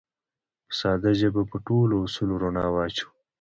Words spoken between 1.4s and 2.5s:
به په ټولو اصولو